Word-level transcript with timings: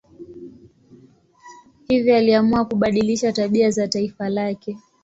Hivyo 1.87 2.15
aliamua 2.17 2.65
kubadilisha 2.65 3.31
tabia 3.31 3.71
za 3.71 3.87
taifa 3.87 4.29
lake. 4.29 4.77